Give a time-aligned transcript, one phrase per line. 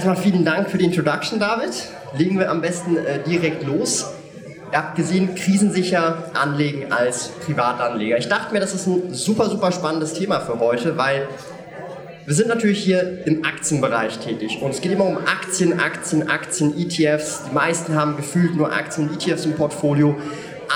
[0.00, 1.72] Erstmal vielen Dank für die Introduction, David.
[2.16, 4.06] Legen wir am besten äh, direkt los.
[4.72, 8.16] Ihr habt gesehen, krisensicher anlegen als Privatanleger.
[8.16, 11.28] Ich dachte mir, das ist ein super, super spannendes Thema für heute, weil
[12.24, 16.74] wir sind natürlich hier im Aktienbereich tätig und es geht immer um Aktien, Aktien, Aktien,
[16.78, 17.42] ETFs.
[17.50, 20.16] Die meisten haben gefühlt nur Aktien und ETFs im Portfolio.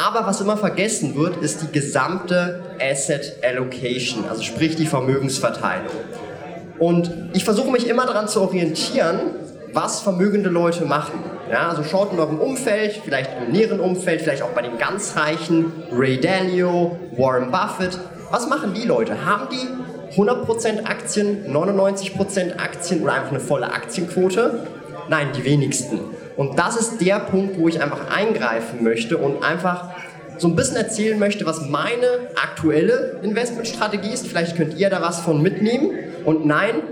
[0.05, 5.95] Aber was immer vergessen wird, ist die gesamte Asset Allocation, also sprich die Vermögensverteilung.
[6.79, 9.21] Und ich versuche mich immer daran zu orientieren,
[9.73, 11.19] was vermögende Leute machen.
[11.51, 15.17] Ja, also schaut in eurem Umfeld, vielleicht im näheren Umfeld, vielleicht auch bei den ganz
[15.17, 17.99] Reichen, Ray Dalio, Warren Buffett.
[18.31, 19.25] Was machen die Leute?
[19.25, 24.67] Haben die 100% Aktien, 99% Aktien oder einfach eine volle Aktienquote?
[25.09, 26.01] Nein, die wenigsten.
[26.37, 29.91] Und das ist der Punkt, wo ich einfach eingreifen möchte und einfach
[30.39, 32.07] so ein bisschen erzählen möchte, was meine
[32.43, 34.27] aktuelle Investmentstrategie ist.
[34.27, 35.93] Vielleicht könnt ihr da was von mitnehmen.
[36.25, 36.83] Und nein,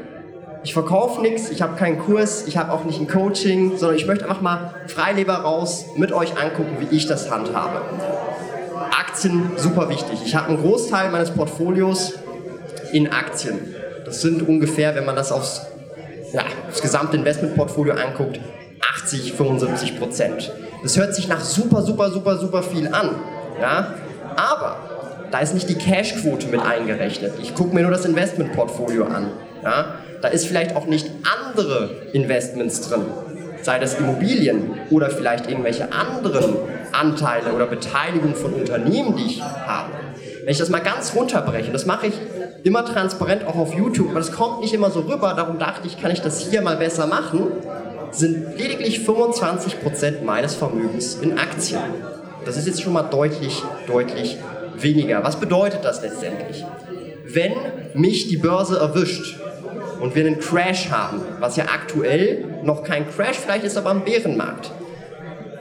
[0.65, 4.07] ich verkaufe nichts, ich habe keinen Kurs, ich habe auch nicht ein Coaching, sondern ich
[4.07, 7.81] möchte einfach mal Freileber raus mit euch angucken, wie ich das handhabe.
[8.91, 10.21] Aktien super wichtig.
[10.25, 12.15] Ich habe einen Großteil meines Portfolios
[12.93, 13.75] in Aktien.
[14.05, 15.63] Das sind ungefähr, wenn man das aufs,
[16.33, 18.41] ja, aufs gesamte Investmentportfolio anguckt,
[18.97, 20.53] 80, 75 Prozent.
[20.83, 23.17] Das hört sich nach super, super, super, super viel an.
[23.61, 23.95] Ja?
[24.37, 24.77] Aber
[25.33, 27.33] da ist nicht die Cashquote mit eingerechnet.
[27.43, 29.33] Ich gucke mir nur das Investmentportfolio an.
[29.65, 29.97] Ja?
[30.21, 33.03] Da ist vielleicht auch nicht andere Investments drin,
[33.63, 36.55] sei das Immobilien oder vielleicht irgendwelche anderen
[36.93, 39.91] Anteile oder Beteiligungen von Unternehmen, die ich habe.
[40.45, 42.15] Wenn ich das mal ganz runterbreche, das mache ich
[42.63, 46.01] immer transparent auch auf YouTube, aber das kommt nicht immer so rüber, darum dachte ich,
[46.01, 47.49] kann ich das hier mal besser machen
[48.13, 51.81] sind lediglich 25% meines Vermögens in Aktien.
[52.45, 54.39] Das ist jetzt schon mal deutlich, deutlich
[54.83, 55.23] weniger.
[55.25, 56.65] Was bedeutet das letztendlich?
[57.25, 57.53] Wenn
[57.95, 59.41] mich die Börse erwischt
[60.01, 64.05] und wir einen Crash haben, was ja aktuell noch kein Crash vielleicht ist, aber am
[64.05, 64.71] Bärenmarkt,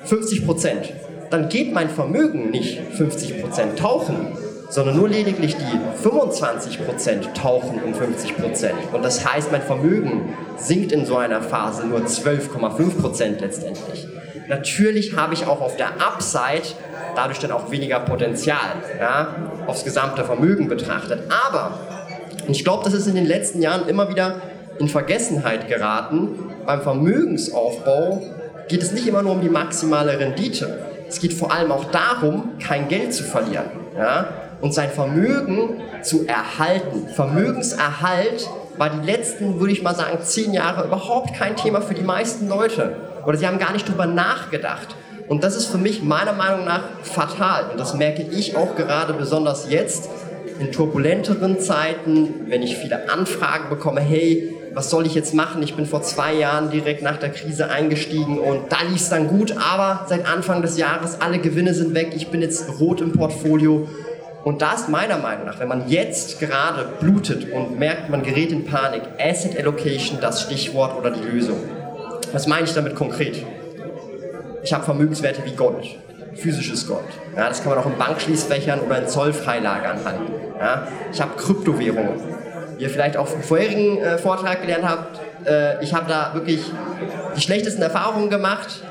[0.07, 0.89] 50%
[1.31, 4.37] dann geht mein Vermögen nicht 50% tauchen,
[4.69, 8.71] sondern nur lediglich die 25% tauchen um 50%.
[8.93, 14.07] Und das heißt, mein Vermögen sinkt in so einer Phase nur 12,5% letztendlich.
[14.47, 16.75] Natürlich habe ich auch auf der Upside
[17.15, 18.57] dadurch dann auch weniger Potenzial,
[18.99, 19.35] ja,
[19.67, 21.23] aufs gesamte Vermögen betrachtet.
[21.47, 21.79] Aber,
[22.47, 24.41] ich glaube, das ist in den letzten Jahren immer wieder
[24.79, 26.29] in Vergessenheit geraten,
[26.65, 28.21] beim Vermögensaufbau
[28.67, 30.85] geht es nicht immer nur um die maximale Rendite.
[31.07, 33.65] Es geht vor allem auch darum, kein Geld zu verlieren.
[33.97, 34.27] Ja?
[34.61, 37.07] und sein Vermögen zu erhalten.
[37.13, 38.47] Vermögenserhalt
[38.77, 42.47] war die letzten, würde ich mal sagen, zehn Jahre überhaupt kein Thema für die meisten
[42.47, 42.95] Leute.
[43.25, 44.95] Oder sie haben gar nicht drüber nachgedacht.
[45.27, 47.71] Und das ist für mich meiner Meinung nach fatal.
[47.71, 50.09] Und das merke ich auch gerade besonders jetzt
[50.59, 55.61] in turbulenteren Zeiten, wenn ich viele Anfragen bekomme, hey, was soll ich jetzt machen?
[55.63, 59.27] Ich bin vor zwei Jahren direkt nach der Krise eingestiegen und da lief es dann
[59.27, 63.11] gut, aber seit Anfang des Jahres alle Gewinne sind weg, ich bin jetzt rot im
[63.11, 63.87] Portfolio
[64.43, 68.51] und da ist meiner Meinung nach, wenn man jetzt gerade blutet und merkt, man gerät
[68.51, 71.57] in Panik, Asset Allocation das Stichwort oder die Lösung.
[72.31, 73.43] Was meine ich damit konkret?
[74.63, 75.85] Ich habe Vermögenswerte wie Gold,
[76.35, 77.05] physisches Gold.
[77.35, 80.33] Ja, das kann man auch in Bankschließfächern oder in Zollfreilagern halten.
[80.59, 82.19] Ja, ich habe Kryptowährungen.
[82.77, 86.63] Wie ihr vielleicht auch im vorherigen äh, Vortrag gelernt habt, äh, ich habe da wirklich
[87.35, 88.83] die schlechtesten Erfahrungen gemacht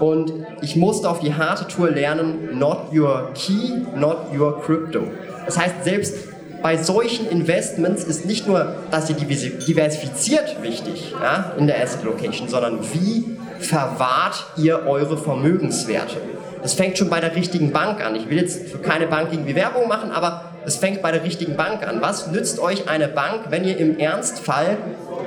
[0.00, 5.04] und ich musste auf die harte Tour lernen, not your key, not your crypto.
[5.46, 6.14] Das heißt, selbst
[6.62, 12.48] bei solchen Investments ist nicht nur, dass ihr diversifiziert wichtig ja, in der Asset Location,
[12.48, 16.16] sondern wie verwahrt ihr eure Vermögenswerte.
[16.62, 18.16] Das fängt schon bei der richtigen Bank an.
[18.16, 21.56] Ich will jetzt für keine Bank irgendwie Werbung machen, aber es fängt bei der richtigen
[21.56, 22.00] Bank an.
[22.00, 24.78] Was nützt euch eine Bank, wenn ihr im Ernstfall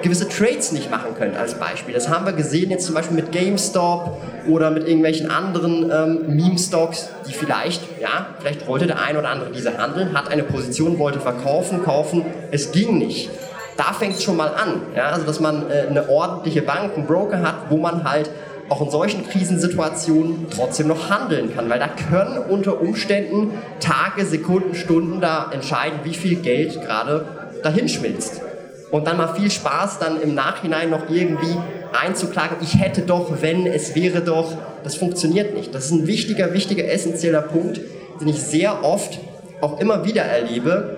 [0.01, 1.93] gewisse Trades nicht machen könnt als Beispiel.
[1.93, 7.09] Das haben wir gesehen jetzt zum Beispiel mit GameStop oder mit irgendwelchen anderen ähm, Meme-Stocks,
[7.27, 11.19] die vielleicht, ja, vielleicht wollte der ein oder andere diese handeln, hat eine Position, wollte
[11.19, 13.29] verkaufen, kaufen, es ging nicht.
[13.77, 17.05] Da fängt es schon mal an, ja, also dass man äh, eine ordentliche Bank, einen
[17.05, 18.29] Broker hat, wo man halt
[18.69, 24.75] auch in solchen Krisensituationen trotzdem noch handeln kann, weil da können unter Umständen Tage, Sekunden,
[24.75, 27.25] Stunden da entscheiden, wie viel Geld gerade
[27.63, 28.41] dahin schmilzt.
[28.89, 31.55] und dann mal viel Spaß, dann im Nachhinein noch irgendwie
[32.01, 35.75] einzuklagen, ich hätte doch, wenn, es wäre doch, das funktioniert nicht.
[35.75, 37.81] Das ist ein wichtiger, wichtiger, essentieller Punkt,
[38.21, 39.19] den ich sehr oft
[39.61, 40.96] auch immer wieder erlebe.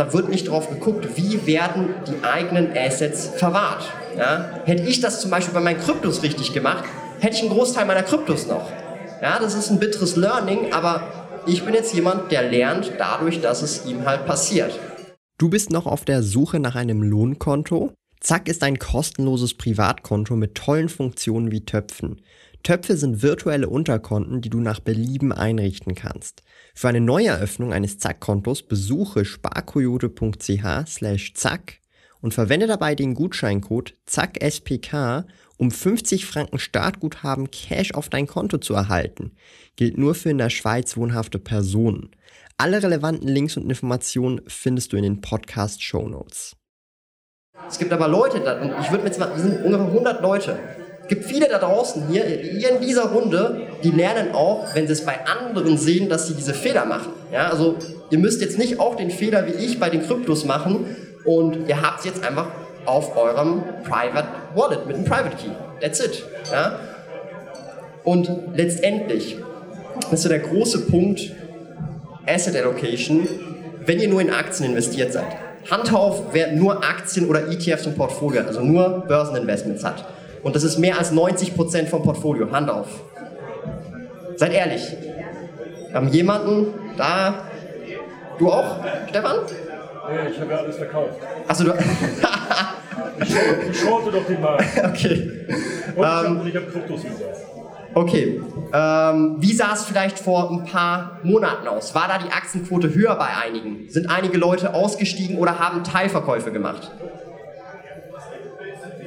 [0.00, 3.84] Da wird nicht drauf geguckt, wie werden die eigenen Assets verwahrt.
[4.16, 4.62] Ja?
[4.64, 6.84] Hätte ich das zum Beispiel bei meinen Kryptos richtig gemacht,
[7.18, 8.72] hätte ich einen Großteil meiner Kryptos noch.
[9.20, 11.02] Ja, das ist ein bitteres Learning, aber
[11.46, 14.72] ich bin jetzt jemand, der lernt dadurch, dass es ihm halt passiert.
[15.36, 17.92] Du bist noch auf der Suche nach einem Lohnkonto?
[18.20, 22.22] Zack ist ein kostenloses Privatkonto mit tollen Funktionen wie Töpfen.
[22.62, 26.42] Töpfe sind virtuelle Unterkonten, die du nach Belieben einrichten kannst.
[26.74, 31.80] Für eine Neueröffnung eines Zack-Kontos besuche sparkoyote.ch slash zack
[32.20, 35.26] und verwende dabei den Gutscheincode ZACKSPK,
[35.56, 39.32] um 50 Franken Startguthaben Cash auf dein Konto zu erhalten.
[39.76, 42.10] Gilt nur für in der Schweiz wohnhafte Personen.
[42.58, 46.56] Alle relevanten Links und Informationen findest du in den Podcast Show Notes.
[47.68, 48.38] Es gibt aber Leute,
[48.80, 50.58] ich würde mir jetzt mal, wir sind ungefähr 100 Leute.
[51.10, 55.04] Es gibt viele da draußen hier, in dieser Runde, die lernen auch, wenn sie es
[55.04, 57.10] bei anderen sehen, dass sie diese Fehler machen.
[57.32, 57.74] Ja, also
[58.10, 60.86] ihr müsst jetzt nicht auch den Fehler wie ich bei den Kryptos machen
[61.24, 62.46] und ihr habt es jetzt einfach
[62.86, 65.50] auf eurem Private Wallet mit einem Private Key.
[65.80, 66.24] That's it.
[66.52, 66.78] Ja?
[68.04, 69.36] Und letztendlich
[70.12, 71.32] ist so der große Punkt,
[72.24, 73.26] Asset Allocation,
[73.84, 75.26] wenn ihr nur in Aktien investiert seid.
[75.68, 80.04] Hand auf, wer nur Aktien oder ETFs im Portfolio hat, also nur Börseninvestments hat.
[80.42, 82.50] Und das ist mehr als 90% vom Portfolio.
[82.50, 82.88] Hand auf.
[84.36, 84.82] Seid ehrlich.
[85.88, 87.44] Wir haben jemanden da.
[88.38, 88.76] Du auch,
[89.08, 89.36] Stefan?
[90.08, 91.14] Nee, ich habe ja alles verkauft.
[91.46, 91.72] Achso, du.
[93.20, 94.64] ich, shorte doch den Markt.
[94.84, 95.46] Okay.
[95.94, 97.36] Und ähm, ich habe hab Kryptos gesagt.
[97.92, 98.40] Okay.
[98.72, 101.94] Ähm, wie sah es vielleicht vor ein paar Monaten aus?
[101.94, 103.88] War da die Aktienquote höher bei einigen?
[103.88, 106.90] Sind einige Leute ausgestiegen oder haben Teilverkäufe gemacht?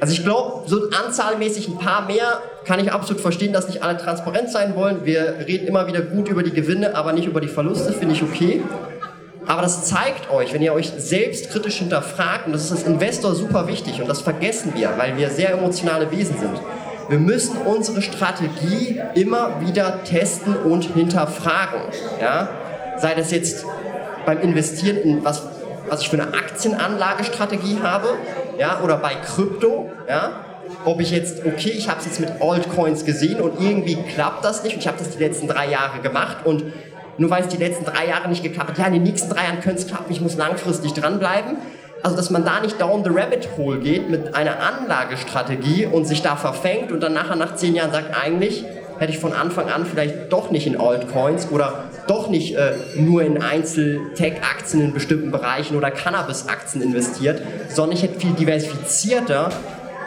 [0.04, 3.96] Also ich glaube, so anzahlmäßig ein paar mehr kann ich absolut verstehen, dass nicht alle
[3.96, 5.06] transparent sein wollen.
[5.06, 8.22] Wir reden immer wieder gut über die Gewinne, aber nicht über die Verluste, finde ich
[8.22, 8.62] okay.
[9.46, 13.34] Aber das zeigt euch, wenn ihr euch selbst kritisch hinterfragt, und das ist als Investor
[13.34, 16.60] super wichtig und das vergessen wir, weil wir sehr emotionale Wesen sind
[17.08, 21.80] wir müssen unsere Strategie immer wieder testen und hinterfragen.
[22.20, 22.48] Ja?
[22.98, 23.64] Sei das jetzt
[24.26, 25.42] beim Investieren in was,
[25.88, 28.08] was ich für eine Aktienanlagestrategie habe,
[28.58, 30.32] ja, oder bei Krypto, ja,
[30.84, 34.62] ob ich jetzt, okay, ich habe es jetzt mit Altcoins gesehen und irgendwie klappt das
[34.62, 36.64] nicht und ich habe das die letzten drei Jahre gemacht und
[37.16, 39.44] nur weil es die letzten drei Jahre nicht geklappt hat, ja, in den nächsten drei
[39.44, 41.56] Jahren könnte es klappen, ich muss langfristig dranbleiben.
[42.02, 46.20] Also, dass man da nicht down the rabbit hole geht mit einer Anlagestrategie und sich
[46.20, 48.62] da verfängt und dann nachher nach zehn Jahren sagt, eigentlich
[48.98, 53.22] hätte ich von Anfang an vielleicht doch nicht in Altcoins oder doch nicht äh, nur
[53.22, 59.50] in Einzel-Tech-Aktien in bestimmten Bereichen oder Cannabis-Aktien investiert, sondern ich hätte viel diversifizierter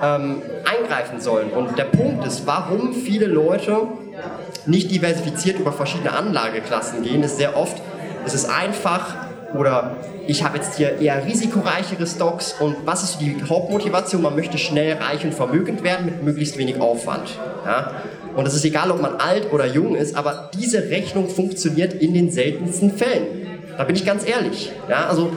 [0.01, 1.51] ähm, eingreifen sollen.
[1.51, 3.87] Und der Punkt ist, warum viele Leute
[4.65, 7.81] nicht diversifiziert über verschiedene Anlageklassen gehen, ist sehr oft,
[8.25, 9.26] es ist einfach
[9.57, 14.21] oder ich habe jetzt hier eher risikoreichere Stocks und was ist die Hauptmotivation?
[14.21, 17.37] Man möchte schnell reich und vermögend werden mit möglichst wenig Aufwand.
[17.65, 17.91] Ja?
[18.35, 22.13] Und es ist egal, ob man alt oder jung ist, aber diese Rechnung funktioniert in
[22.13, 23.25] den seltensten Fällen.
[23.77, 24.71] Da bin ich ganz ehrlich.
[24.89, 25.07] Ja?
[25.07, 25.31] Also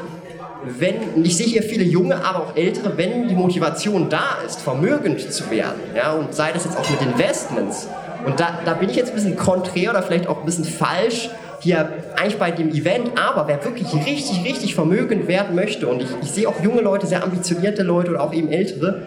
[0.64, 5.32] wenn, ich sehe hier viele junge, aber auch ältere, wenn die Motivation da ist, vermögend
[5.32, 7.88] zu werden, ja, und sei das jetzt auch mit Investments,
[8.26, 11.30] und da, da bin ich jetzt ein bisschen konträr oder vielleicht auch ein bisschen falsch,
[11.60, 16.08] hier eigentlich bei dem Event, aber wer wirklich richtig, richtig vermögend werden möchte, und ich,
[16.22, 19.02] ich sehe auch junge Leute, sehr ambitionierte Leute oder auch eben ältere,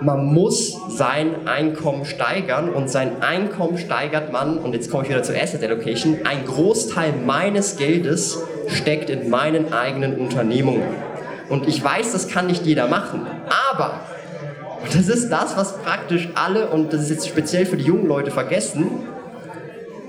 [0.00, 5.22] man muss sein Einkommen steigern und sein Einkommen steigert man, und jetzt komme ich wieder
[5.22, 10.82] zur Asset Allocation, ein Großteil meines Geldes steckt in meinen eigenen Unternehmungen.
[11.48, 13.26] Und ich weiß, das kann nicht jeder machen,
[13.70, 14.00] aber
[14.84, 18.30] das ist das, was praktisch alle, und das ist jetzt speziell für die jungen Leute
[18.30, 18.86] vergessen,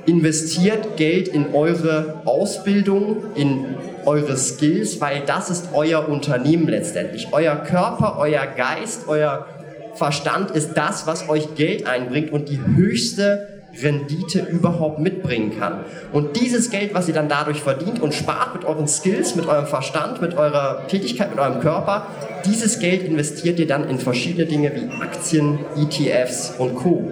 [0.10, 3.75] investiert Geld in eure Ausbildung, in
[4.06, 7.28] eure Skills, weil das ist euer Unternehmen letztendlich.
[7.32, 9.46] Euer Körper, euer Geist, euer
[9.94, 15.82] Verstand ist das, was euch Geld einbringt und die höchste Rendite überhaupt mitbringen kann.
[16.12, 19.68] Und dieses Geld, was ihr dann dadurch verdient und spart mit euren Skills, mit eurem
[19.68, 22.08] Verstand, mit eurer Tätigkeit, mit eurem Körper,
[22.46, 27.12] dieses Geld investiert ihr dann in verschiedene Dinge wie Aktien, ETFs und Co.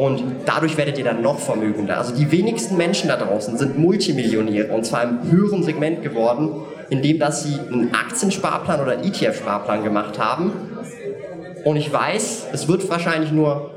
[0.00, 1.98] Und dadurch werdet ihr dann noch vermögender.
[1.98, 7.18] Also die wenigsten Menschen da draußen sind Multimillionäre und zwar im höheren Segment geworden, indem
[7.18, 10.52] dass sie einen Aktiensparplan oder ETF-Sparplan gemacht haben.
[11.64, 13.72] Und ich weiß, es wird wahrscheinlich nur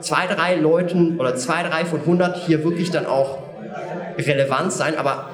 [0.00, 3.38] zwei, drei Leuten oder zwei, drei von 100 hier wirklich dann auch
[4.18, 5.30] relevant sein, aber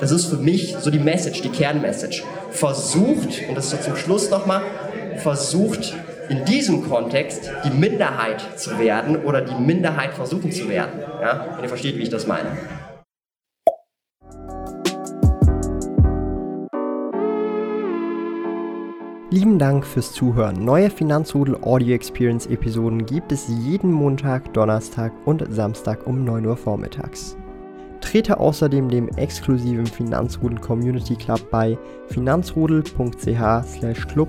[0.00, 2.22] das ist für mich so die Message, die Kernmessage.
[2.52, 4.62] versucht, und das so zum Schluss nochmal,
[5.18, 5.94] versucht
[6.28, 11.00] in diesem Kontext die Minderheit zu werden oder die Minderheit versuchen zu werden.
[11.20, 11.54] Ja?
[11.56, 12.48] Wenn ihr versteht, wie ich das meine.
[19.32, 20.62] Lieben Dank fürs Zuhören.
[20.62, 26.58] Neue Finanzrudel Audio Experience Episoden gibt es jeden Montag, Donnerstag und Samstag um 9 Uhr
[26.58, 27.38] vormittags.
[28.02, 34.28] Trete außerdem dem exklusiven Finanzrudel Community Club bei finanzrudel.ch/club